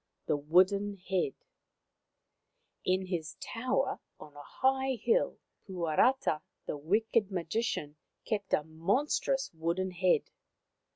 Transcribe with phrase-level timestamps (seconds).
[0.25, 1.35] THE WOODEN HEAD
[2.83, 9.91] In his tower on a high hill Puarata the wicked magician kept a monstrous wooden
[9.91, 10.31] head.